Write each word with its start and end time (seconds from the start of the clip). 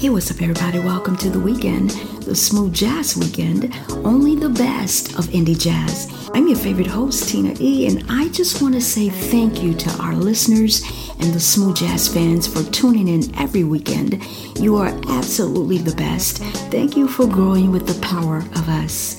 Hey, 0.00 0.08
what's 0.08 0.30
up, 0.30 0.40
everybody? 0.40 0.78
Welcome 0.78 1.14
to 1.18 1.28
the 1.28 1.38
weekend, 1.38 1.90
the 2.22 2.34
Smooth 2.34 2.72
Jazz 2.72 3.18
Weekend, 3.18 3.78
only 4.02 4.34
the 4.34 4.48
best 4.48 5.10
of 5.18 5.26
indie 5.26 5.60
jazz. 5.60 6.10
I'm 6.32 6.48
your 6.48 6.56
favorite 6.56 6.86
host, 6.86 7.28
Tina 7.28 7.54
E, 7.60 7.86
and 7.86 8.02
I 8.08 8.28
just 8.28 8.62
want 8.62 8.72
to 8.76 8.80
say 8.80 9.10
thank 9.10 9.62
you 9.62 9.74
to 9.74 9.90
our 10.02 10.14
listeners 10.14 10.82
and 11.18 11.34
the 11.34 11.38
Smooth 11.38 11.76
Jazz 11.76 12.08
fans 12.08 12.46
for 12.46 12.62
tuning 12.72 13.08
in 13.08 13.38
every 13.38 13.62
weekend. 13.62 14.24
You 14.58 14.76
are 14.76 14.98
absolutely 15.10 15.76
the 15.76 15.94
best. 15.96 16.38
Thank 16.72 16.96
you 16.96 17.06
for 17.06 17.26
growing 17.26 17.70
with 17.70 17.86
the 17.86 18.00
power 18.00 18.38
of 18.38 18.70
us. 18.70 19.18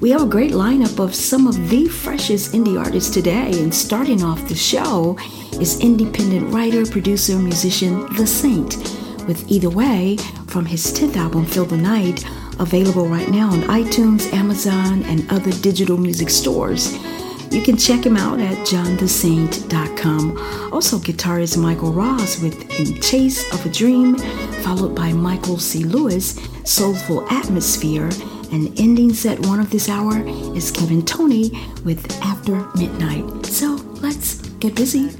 We 0.00 0.10
have 0.10 0.22
a 0.22 0.26
great 0.26 0.52
lineup 0.52 1.00
of 1.00 1.12
some 1.12 1.48
of 1.48 1.68
the 1.68 1.88
freshest 1.88 2.52
indie 2.52 2.78
artists 2.78 3.12
today, 3.12 3.60
and 3.60 3.74
starting 3.74 4.22
off 4.22 4.46
the 4.46 4.54
show 4.54 5.18
is 5.54 5.80
independent 5.80 6.54
writer, 6.54 6.86
producer, 6.86 7.36
musician 7.36 8.06
Tha 8.14 8.28
Saint 8.28 8.99
with 9.30 9.48
Either 9.48 9.70
Way 9.70 10.16
from 10.48 10.66
his 10.66 10.92
10th 10.92 11.14
album, 11.14 11.46
Feel 11.46 11.64
the 11.64 11.76
Night, 11.76 12.24
available 12.58 13.06
right 13.06 13.28
now 13.28 13.50
on 13.50 13.60
iTunes, 13.62 14.32
Amazon, 14.32 15.04
and 15.04 15.30
other 15.30 15.52
digital 15.62 15.96
music 15.96 16.28
stores. 16.28 16.98
You 17.52 17.62
can 17.62 17.76
check 17.76 18.04
him 18.04 18.16
out 18.16 18.40
at 18.40 18.58
johnthesaint.com. 18.66 20.72
Also, 20.72 20.98
guitarist 20.98 21.62
Michael 21.62 21.92
Ross 21.92 22.42
with 22.42 22.60
In 22.80 23.00
Chase 23.00 23.48
of 23.54 23.64
a 23.64 23.68
Dream, 23.68 24.16
followed 24.64 24.96
by 24.96 25.12
Michael 25.12 25.58
C. 25.58 25.84
Lewis, 25.84 26.36
Soulful 26.64 27.24
Atmosphere, 27.30 28.10
and 28.50 28.76
ending 28.80 29.14
set 29.14 29.38
one 29.46 29.60
of 29.60 29.70
this 29.70 29.88
hour 29.88 30.26
is 30.56 30.72
Kevin 30.72 31.04
Toney 31.04 31.52
with 31.84 32.04
After 32.20 32.66
Midnight. 32.74 33.46
So 33.46 33.76
let's 34.02 34.40
get 34.58 34.74
busy. 34.74 35.10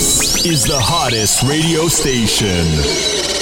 This 0.00 0.46
is 0.46 0.64
the 0.64 0.80
hottest 0.80 1.42
radio 1.42 1.86
station. 1.86 3.39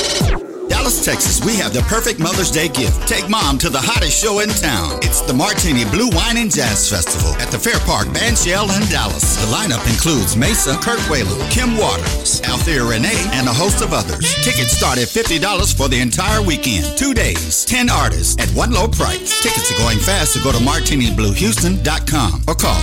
Dallas, 0.69 1.05
Texas, 1.05 1.45
we 1.45 1.57
have 1.57 1.73
the 1.73 1.81
perfect 1.89 2.21
Mother's 2.21 2.51
Day 2.51 2.69
gift. 2.69 3.09
Take 3.09 3.29
mom 3.29 3.57
to 3.59 3.69
the 3.71 3.81
hottest 3.81 4.21
show 4.21 4.41
in 4.41 4.49
town. 4.51 4.99
It's 5.03 5.21
the 5.23 5.33
Martini 5.33 5.85
Blue 5.89 6.11
Wine 6.13 6.37
and 6.37 6.53
Jazz 6.53 6.89
Festival 6.89 7.33
at 7.41 7.49
the 7.49 7.59
Fair 7.59 7.81
Park 7.89 8.09
Bandshell 8.13 8.69
in 8.77 8.85
Dallas. 8.93 9.37
The 9.41 9.49
lineup 9.49 9.81
includes 9.89 10.37
Maysa, 10.37 10.77
Kirk 10.85 11.01
Whalum, 11.09 11.41
Kim 11.51 11.77
Waters, 11.77 12.43
Althea 12.45 12.85
Rene, 12.85 13.09
and 13.33 13.49
a 13.49 13.53
host 13.53 13.81
of 13.81 13.95
others. 13.97 14.21
Tickets 14.45 14.77
start 14.77 14.99
at 14.99 15.09
$50 15.09 15.41
for 15.73 15.89
the 15.89 16.01
entire 16.01 16.43
weekend. 16.43 16.85
Two 16.99 17.15
days, 17.15 17.65
10 17.65 17.89
artists 17.89 18.37
at 18.37 18.51
one 18.53 18.71
low 18.71 18.89
price. 18.89 19.41
Tickets 19.43 19.73
are 19.73 19.79
going 19.81 19.99
fast, 19.99 20.35
so 20.35 20.41
go 20.45 20.53
to 20.53 20.59
martinibluehouston.com 20.61 22.45
or 22.47 22.55
call 22.55 22.81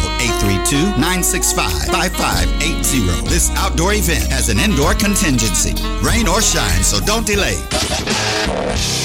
832-965-5580. 0.97 3.29
This 3.29 3.51
outdoor 3.61 3.93
event 3.93 4.25
has 4.33 4.49
an 4.49 4.57
indoor 4.59 4.95
contingency. 4.95 5.75
Rain 6.01 6.27
or 6.27 6.41
shine, 6.41 6.81
so 6.81 6.99
don't 7.05 7.25
delay. 7.25 7.55
Música 7.75 9.04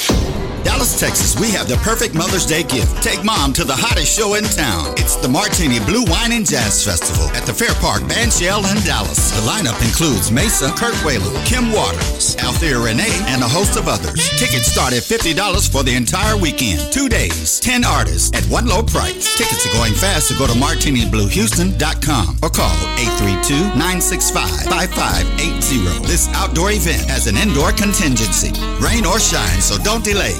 Texas, 1.01 1.33
we 1.41 1.49
have 1.49 1.65
the 1.67 1.81
perfect 1.81 2.13
Mother's 2.13 2.45
Day 2.45 2.61
gift. 2.61 3.01
Take 3.01 3.25
mom 3.25 3.57
to 3.57 3.65
the 3.65 3.73
hottest 3.73 4.13
show 4.13 4.37
in 4.37 4.45
town. 4.45 4.93
It's 5.01 5.17
the 5.17 5.25
Martini 5.25 5.81
Blue 5.89 6.05
Wine 6.05 6.29
and 6.29 6.45
Jazz 6.45 6.85
Festival 6.85 7.25
at 7.33 7.41
the 7.49 7.57
Fair 7.57 7.73
Park 7.81 8.05
Bandshell 8.05 8.61
in 8.69 8.77
Dallas. 8.85 9.33
The 9.33 9.41
lineup 9.49 9.73
includes 9.81 10.29
Maysa, 10.29 10.69
Kirk 10.77 10.93
Whalum, 11.01 11.33
Kim 11.41 11.73
Waters, 11.73 12.37
Althea 12.45 12.77
Rene, 12.77 13.09
and 13.33 13.41
a 13.41 13.49
host 13.49 13.81
of 13.81 13.89
others. 13.89 14.21
Tickets 14.37 14.69
start 14.69 14.93
at 14.93 15.01
$50 15.01 15.33
for 15.73 15.81
the 15.81 15.97
entire 15.97 16.37
weekend. 16.37 16.85
Two 16.93 17.09
days, 17.09 17.57
10 17.65 17.81
artists 17.81 18.29
at 18.37 18.45
one 18.45 18.69
low 18.69 18.85
price. 18.85 19.25
Tickets 19.41 19.65
are 19.65 19.73
going 19.73 19.97
fast, 19.97 20.29
so 20.29 20.37
go 20.37 20.45
to 20.45 20.53
martinibluehouston.com 20.53 22.45
or 22.45 22.53
call 22.53 22.77
832-965-5580. 23.73 26.05
This 26.05 26.29
outdoor 26.37 26.77
event 26.77 27.09
has 27.09 27.25
an 27.25 27.41
indoor 27.41 27.73
contingency. 27.73 28.53
Rain 28.77 29.01
or 29.01 29.17
shine, 29.17 29.65
so 29.65 29.81
don't 29.81 30.05
delay. 30.05 30.37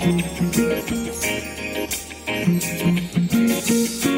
Thank 0.00 0.24
you. 4.04 4.09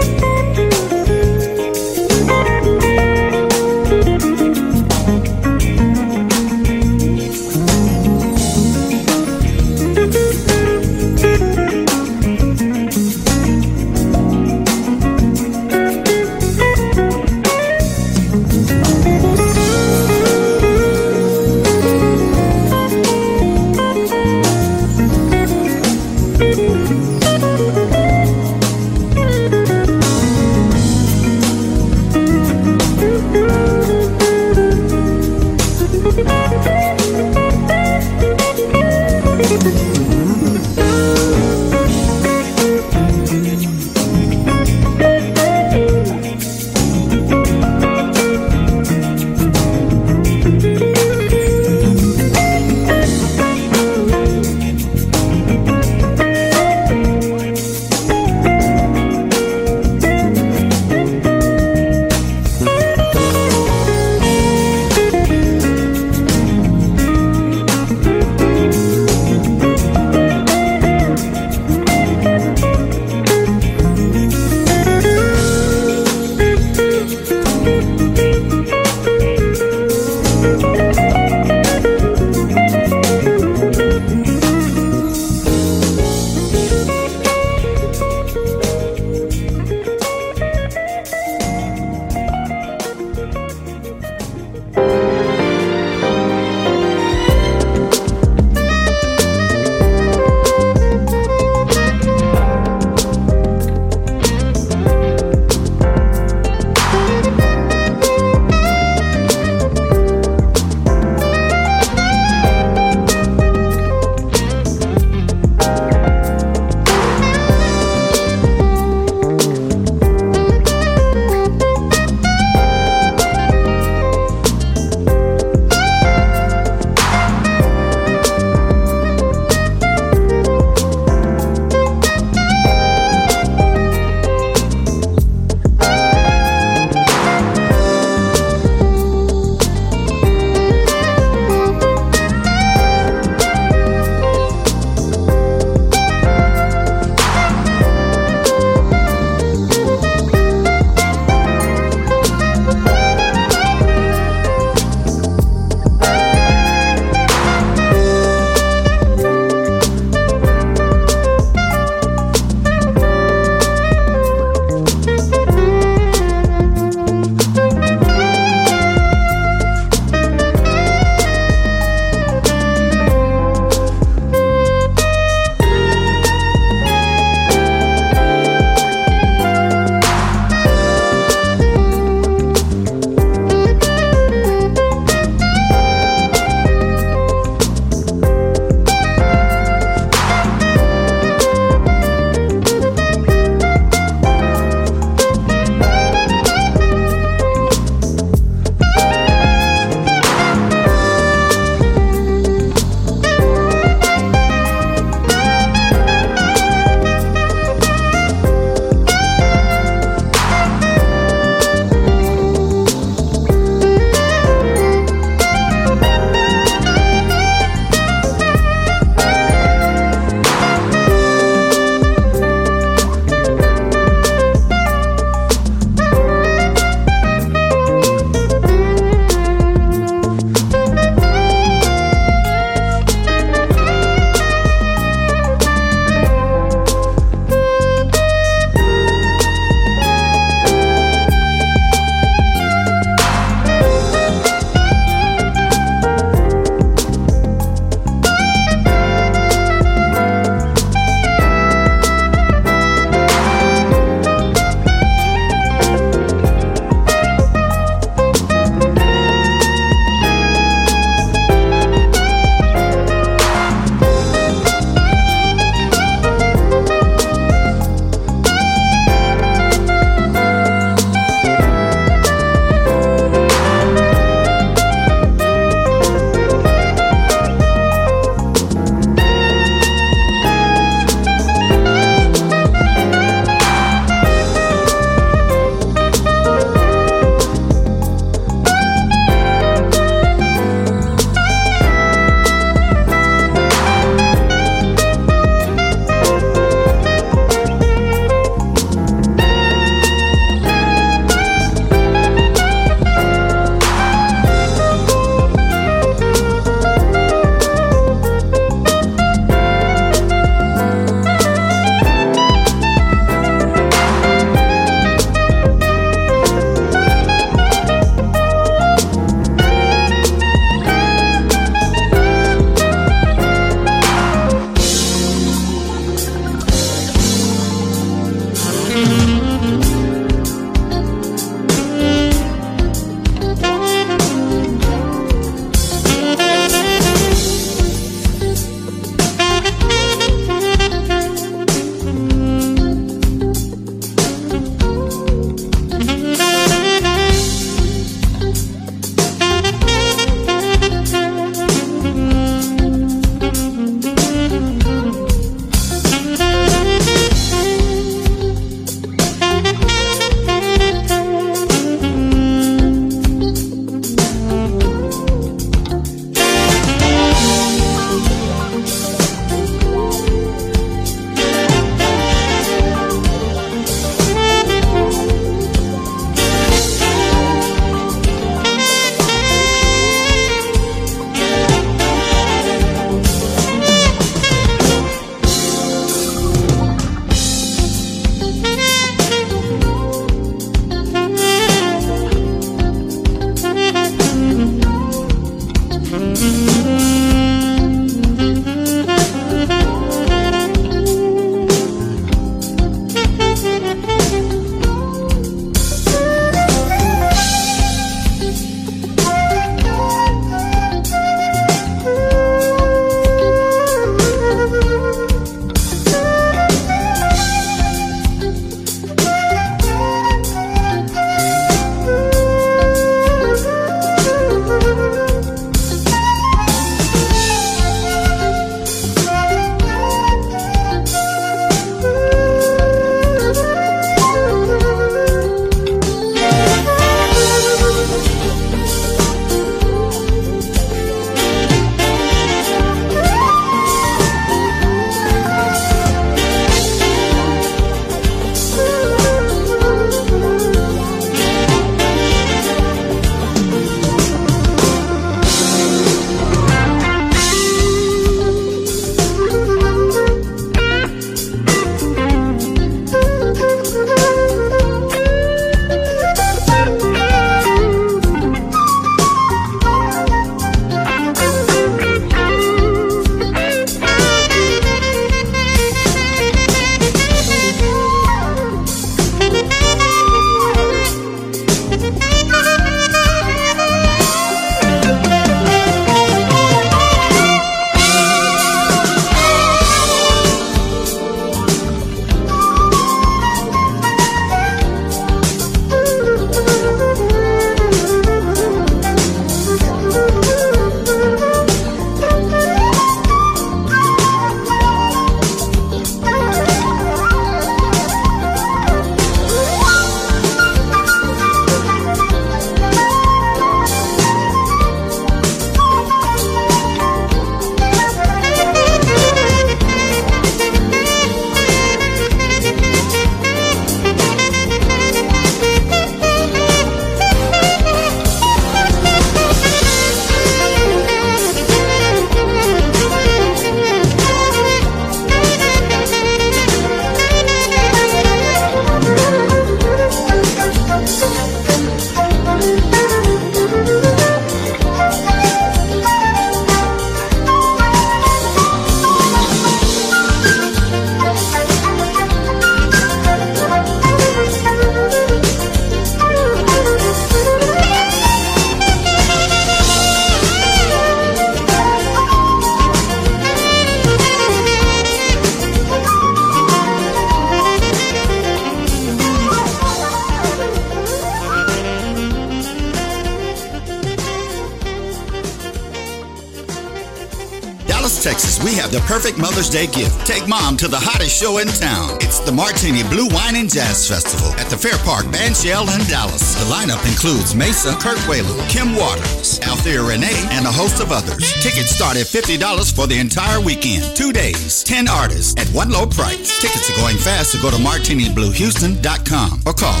Mother's 579.60 579.76
Day 579.76 579.92
gift. 579.92 580.16
Take 580.26 580.48
mom 580.48 580.78
to 580.78 580.88
the 580.88 580.96
hottest 580.96 581.36
show 581.36 581.58
in 581.58 581.68
town. 581.68 582.16
It's 582.24 582.40
the 582.40 582.50
Martini 582.50 583.02
Blue 583.12 583.28
Wine 583.28 583.56
and 583.60 583.68
Jazz 583.68 584.08
Festival 584.08 584.48
at 584.56 584.72
the 584.72 584.78
Fair 584.78 584.96
Park 585.04 585.28
Bandshell 585.28 585.84
in 585.84 586.00
Dallas. 586.08 586.56
The 586.56 586.64
lineup 586.72 587.04
includes 587.04 587.52
Maysa, 587.52 587.92
Kirk 588.00 588.16
Whalum, 588.24 588.56
Kim 588.72 588.96
Waters, 588.96 589.60
Althea 589.68 590.00
Rene, 590.00 590.32
and 590.56 590.64
a 590.64 590.72
host 590.72 591.04
of 591.04 591.12
others. 591.12 591.44
Tickets 591.60 591.92
start 591.92 592.16
at 592.16 592.24
$50 592.24 592.56
for 592.88 593.04
the 593.06 593.20
entire 593.20 593.60
weekend. 593.60 594.16
Two 594.16 594.32
days, 594.32 594.80
10 594.82 595.12
artists 595.12 595.52
at 595.60 595.68
one 595.76 595.92
low 595.92 596.08
price. 596.08 596.56
Tickets 596.64 596.88
are 596.88 596.96
going 596.96 597.20
fast, 597.20 597.52
so 597.52 597.60
go 597.60 597.68
to 597.68 597.76
martinibluehouston.com 597.76 599.68
or 599.68 599.76
call 599.76 600.00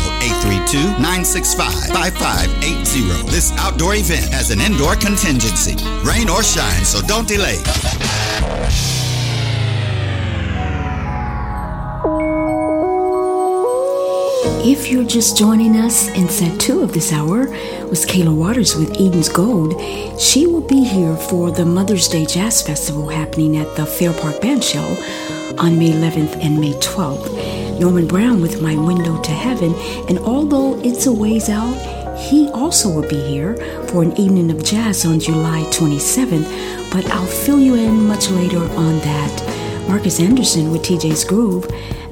832-965-5580. 1.04 3.28
This 3.28 3.52
outdoor 3.60 4.00
event 4.00 4.24
has 4.32 4.48
an 4.48 4.64
indoor 4.64 4.96
contingency. 4.96 5.76
Rain 6.00 6.32
or 6.32 6.40
shine, 6.40 6.80
so 6.88 7.04
don't 7.04 7.28
delay. 7.28 7.60
If 14.62 14.90
you're 14.90 15.04
just 15.04 15.38
joining 15.38 15.74
us 15.74 16.08
in 16.10 16.28
set 16.28 16.60
two 16.60 16.80
of 16.80 16.92
this 16.92 17.14
hour 17.14 17.48
was 17.88 18.04
Kayla 18.04 18.36
Waters 18.36 18.76
with 18.76 18.90
Eden's 19.00 19.30
Gold. 19.30 19.80
She 20.20 20.46
will 20.46 20.60
be 20.60 20.84
here 20.84 21.16
for 21.16 21.50
the 21.50 21.64
Mother's 21.64 22.08
Day 22.08 22.26
Jazz 22.26 22.60
Festival 22.60 23.08
happening 23.08 23.56
at 23.56 23.74
the 23.74 23.86
Fair 23.86 24.12
Park 24.12 24.34
Bandshell 24.42 25.58
on 25.58 25.78
May 25.78 25.92
11th 25.92 26.44
and 26.44 26.60
May 26.60 26.74
12th. 26.74 27.80
Norman 27.80 28.06
Brown 28.06 28.42
with 28.42 28.60
My 28.60 28.76
Window 28.76 29.18
to 29.22 29.30
Heaven, 29.30 29.74
and 30.10 30.18
although 30.18 30.78
it's 30.82 31.06
a 31.06 31.12
ways 31.12 31.48
out, 31.48 31.74
he 32.18 32.50
also 32.50 32.90
will 32.90 33.08
be 33.08 33.20
here 33.28 33.56
for 33.88 34.02
an 34.02 34.14
evening 34.18 34.50
of 34.50 34.62
jazz 34.62 35.06
on 35.06 35.20
July 35.20 35.62
27th, 35.70 36.92
but 36.92 37.06
I'll 37.06 37.24
fill 37.24 37.58
you 37.60 37.76
in 37.76 38.06
much 38.06 38.28
later 38.28 38.58
on 38.58 38.98
that. 38.98 39.86
Marcus 39.88 40.20
Anderson 40.20 40.70
with 40.70 40.82
TJ's 40.82 41.24
Groove, 41.24 41.66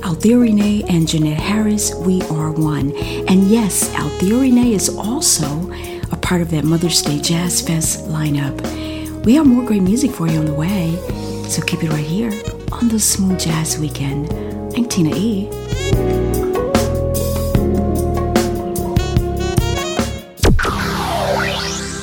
Althea 0.05 0.38
Rene 0.38 0.84
and 0.84 1.09
Jeanette 1.09 1.40
Harris, 1.40 1.94
We 1.94 2.22
Are 2.22 2.53
One. 2.53 2.96
And 2.96 3.49
yes, 3.49 3.92
Althea 3.94 4.36
Rene 4.36 4.72
is 4.72 4.88
also 4.96 5.46
a 6.12 6.16
part 6.16 6.40
of 6.40 6.51
that 6.51 6.64
Mother's 6.64 7.03
Day 7.03 7.20
Jazz 7.20 7.61
Fest 7.61 8.07
lineup. 8.07 8.57
We 9.24 9.34
have 9.34 9.46
more 9.46 9.64
great 9.64 9.82
music 9.82 10.12
for 10.12 10.28
you 10.28 10.38
on 10.38 10.46
the 10.46 10.55
way, 10.55 10.96
so 11.49 11.62
keep 11.62 11.82
it 11.82 11.90
right 11.90 12.05
here 12.05 12.30
on 12.72 12.88
the 12.88 13.01
Smooth 13.01 13.40
Jazz 13.40 13.78
Weekend. 13.78 14.32
I'm 14.76 14.86
Tina 14.86 15.14
E. 15.14 15.49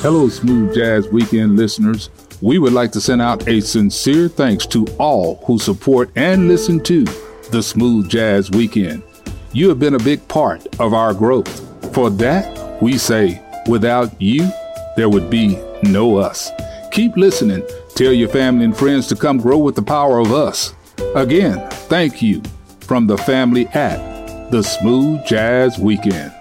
Hello, 0.02 0.30
Smooth 0.30 0.76
Jazz 0.76 1.08
Weekend 1.08 1.56
listeners. 1.56 2.10
We 2.42 2.60
would 2.60 2.74
like 2.74 2.92
to 2.92 3.02
send 3.02 3.22
out 3.22 3.48
a 3.48 3.62
sincere 3.62 4.28
thanks 4.28 4.66
to 4.68 4.86
all 5.00 5.38
who 5.46 5.58
support 5.58 6.12
and 6.16 6.48
listen 6.48 6.84
to 6.84 7.06
the 7.56 7.64
Smooth 7.64 8.10
Jazz 8.10 8.52
Weekend. 8.52 9.02
You 9.54 9.70
have 9.70 9.80
been 9.80 9.96
a 9.96 10.00
big 10.00 10.28
part 10.28 10.68
of 10.82 10.94
our 10.94 11.14
growth. 11.14 11.94
For 11.96 12.10
that, 12.10 12.84
we 12.84 12.98
say, 12.98 13.42
without 13.66 14.22
you, 14.22 14.52
there 14.98 15.08
would 15.08 15.30
be 15.30 15.58
no 15.82 16.18
us. 16.18 16.52
Keep 16.92 17.16
listening. 17.16 17.66
Tell 17.96 18.12
your 18.12 18.28
family 18.28 18.66
and 18.66 18.76
friends 18.76 19.08
to 19.08 19.16
come 19.16 19.38
grow 19.38 19.58
with 19.58 19.76
the 19.76 19.82
power 19.82 20.20
of 20.20 20.34
us. 20.34 20.74
Again, 21.16 21.66
thank 21.88 22.22
you 22.22 22.44
from 22.82 23.08
the 23.08 23.18
family 23.20 23.68
at 23.68 24.52
the 24.52 24.62
Smooth 24.62 25.26
Jazz 25.26 25.80
Weekend. 25.80 26.35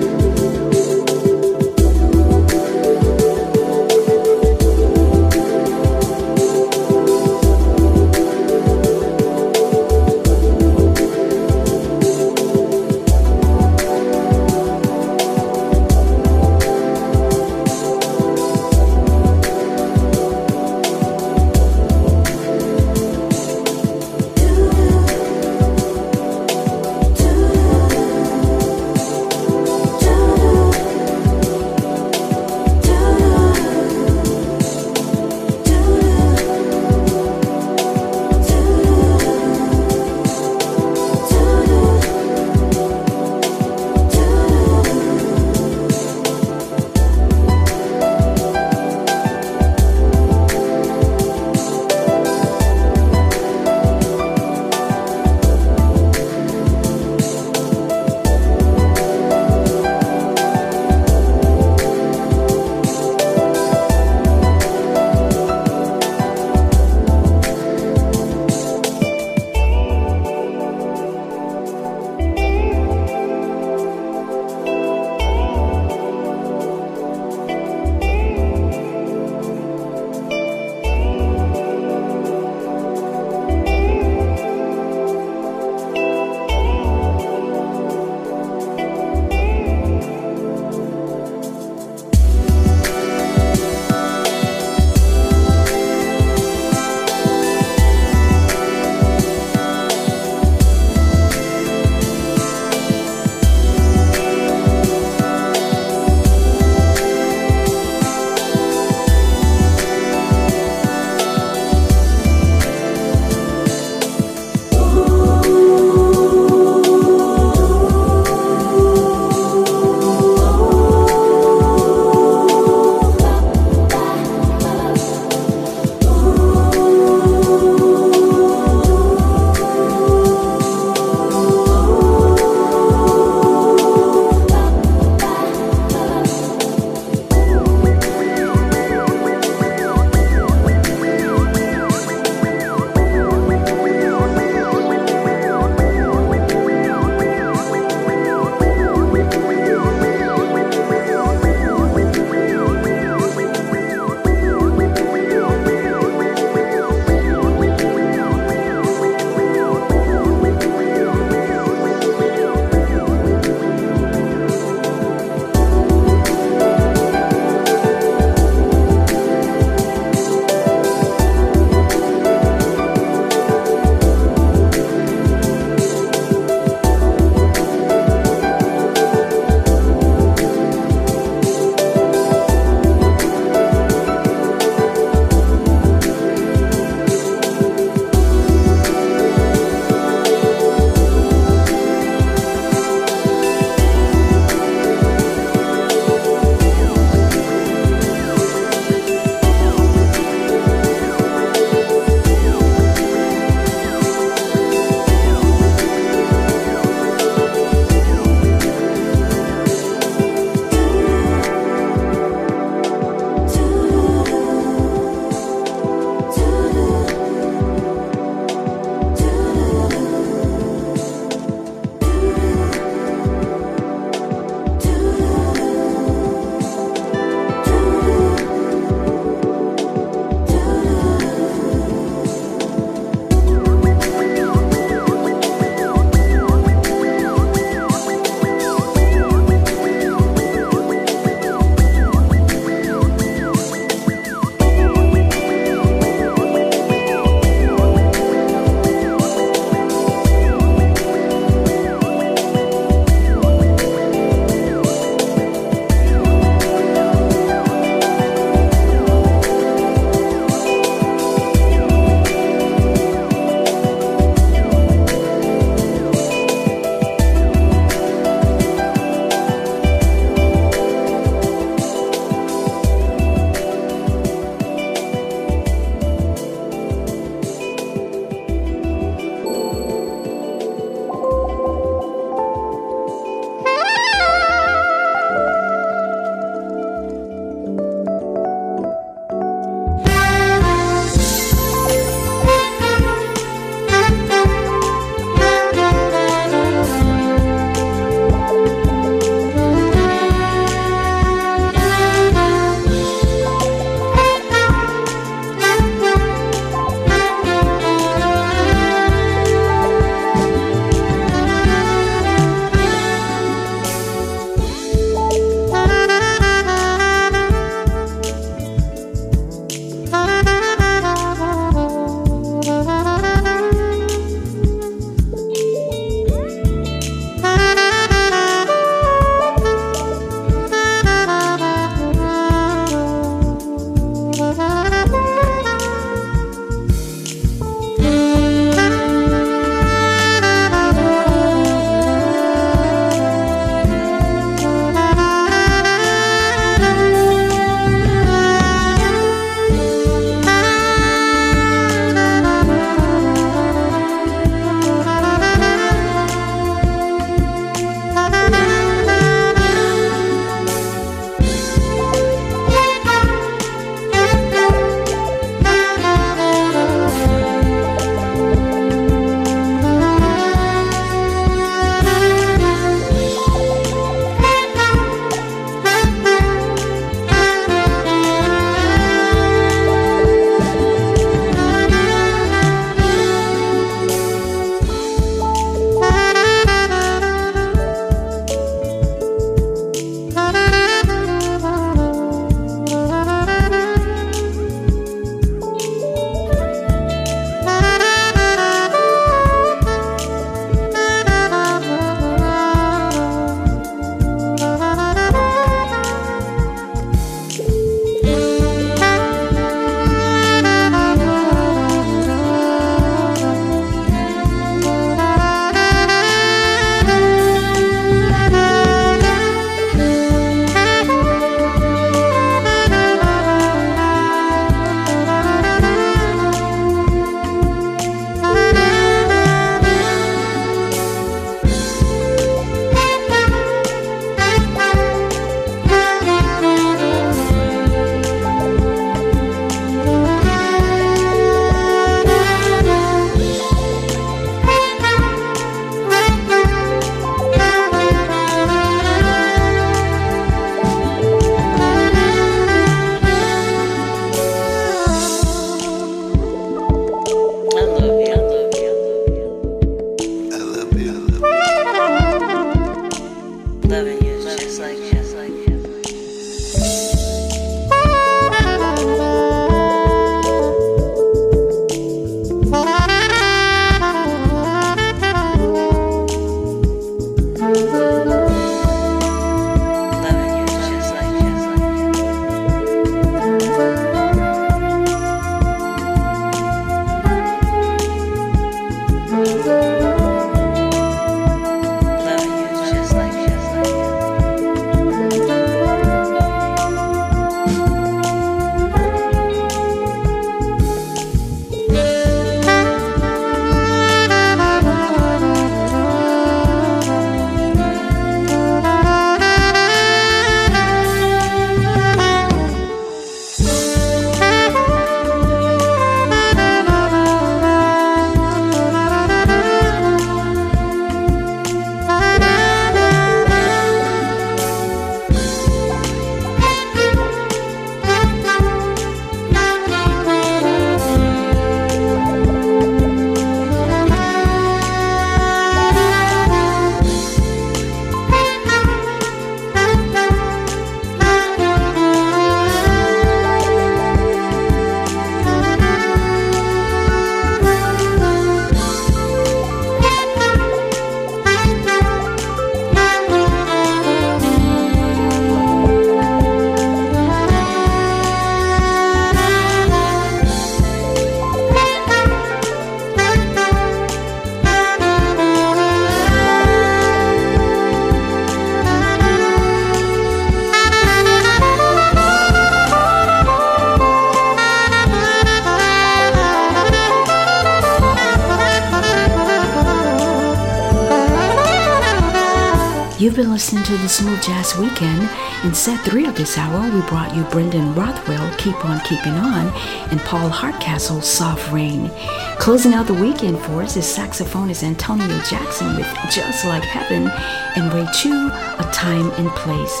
You've 583.34 583.46
been 583.46 583.52
listening 583.52 583.82
to 583.82 583.96
the 583.96 584.08
Smooth 584.08 584.40
Jazz 584.44 584.78
Weekend. 584.78 585.28
In 585.64 585.74
set 585.74 585.98
three 586.04 586.24
of 586.24 586.36
this 586.36 586.56
hour, 586.56 586.88
we 586.88 587.00
brought 587.08 587.34
you 587.34 587.42
Brendan 587.42 587.92
Rothwell, 587.92 588.48
Keep 588.58 588.84
On 588.84 589.00
Keeping 589.00 589.32
On, 589.32 589.66
and 590.12 590.20
Paul 590.20 590.48
Hardcastle, 590.48 591.20
Soft 591.20 591.72
Rain. 591.72 592.12
Closing 592.60 592.94
out 592.94 593.08
the 593.08 593.14
weekend 593.14 593.58
for 593.58 593.82
us 593.82 593.96
is 593.96 594.04
saxophonist 594.04 594.84
Antonio 594.84 595.36
Jackson 595.50 595.96
with 595.96 596.06
Just 596.30 596.64
Like 596.64 596.84
Heaven, 596.84 597.26
and 597.74 597.92
Ray 597.92 598.06
Chew, 598.14 598.52
A 598.52 598.88
Time 598.92 599.28
and 599.32 599.50
Place. 599.50 600.00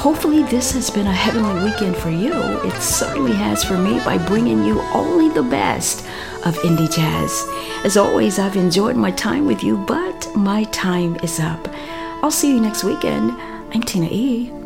Hopefully, 0.00 0.42
this 0.44 0.72
has 0.72 0.88
been 0.88 1.06
a 1.06 1.12
heavenly 1.12 1.64
weekend 1.70 1.96
for 1.96 2.08
you. 2.08 2.32
It 2.32 2.80
certainly 2.80 3.32
has 3.32 3.62
for 3.62 3.76
me 3.76 3.98
by 4.06 4.16
bringing 4.16 4.64
you 4.64 4.80
only 4.94 5.28
the 5.28 5.42
best 5.42 6.06
of 6.46 6.56
indie 6.58 6.90
jazz. 6.90 7.46
As 7.84 7.98
always, 7.98 8.38
I've 8.38 8.56
enjoyed 8.56 8.96
my 8.96 9.10
time 9.10 9.44
with 9.44 9.62
you, 9.62 9.76
but 9.76 10.34
my 10.34 10.64
time 10.64 11.16
is 11.16 11.38
up. 11.40 11.68
I'll 12.24 12.30
see 12.30 12.48
you 12.48 12.58
next 12.58 12.84
weekend. 12.84 13.32
I'm 13.74 13.82
Tina 13.82 14.08
E. 14.10 14.63